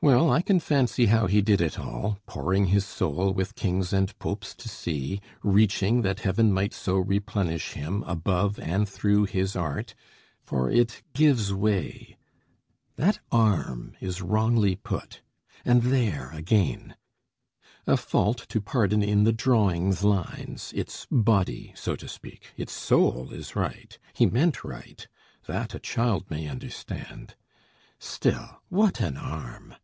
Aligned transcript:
Well, 0.00 0.30
I 0.30 0.42
can 0.42 0.60
fancy 0.60 1.06
how 1.06 1.26
he 1.28 1.40
did 1.40 1.62
it 1.62 1.78
all, 1.78 2.18
Pouring 2.26 2.66
his 2.66 2.84
soul, 2.84 3.32
with 3.32 3.54
kings 3.54 3.90
and 3.90 4.14
popes 4.18 4.54
to 4.56 4.68
see, 4.68 5.18
Reaching, 5.42 6.02
that 6.02 6.20
heaven 6.20 6.52
might 6.52 6.74
so 6.74 6.98
replenish 6.98 7.72
him, 7.72 8.02
Above 8.02 8.58
and 8.58 8.86
through 8.86 9.24
his 9.24 9.56
art 9.56 9.94
for 10.42 10.70
it 10.70 11.00
gives 11.14 11.54
way: 11.54 12.18
That 12.96 13.18
arm 13.32 13.96
is 13.98 14.20
wrongly 14.20 14.76
put 14.76 15.22
and 15.64 15.84
there 15.84 16.30
again 16.34 16.96
A 17.86 17.96
fault 17.96 18.44
to 18.50 18.60
pardon 18.60 19.02
in 19.02 19.24
the 19.24 19.32
drawing's 19.32 20.04
lines, 20.04 20.70
Its 20.76 21.06
body, 21.10 21.72
so 21.74 21.96
to 21.96 22.06
speak; 22.08 22.52
its 22.58 22.74
soul 22.74 23.30
is 23.32 23.56
right; 23.56 23.96
He 24.12 24.26
meant 24.26 24.64
right 24.64 25.08
that, 25.46 25.74
a 25.74 25.78
child 25.78 26.30
may 26.30 26.46
understand. 26.46 27.36
Still, 27.98 28.60
what 28.68 29.00
an 29.00 29.16
arm! 29.16 29.76